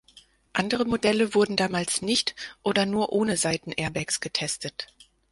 Andere 0.53 0.83
Modelle 0.85 1.35
wurden 1.35 1.55
damals 1.55 2.01
nicht, 2.01 2.33
oder 2.63 2.87
nur 2.87 3.13
ohne 3.13 3.37
Seitenairbags 3.37 4.19
getestet. 4.19 4.87